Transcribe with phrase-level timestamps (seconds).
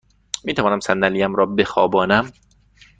[0.43, 2.31] می توانم صندلی ام را بخوابانم؟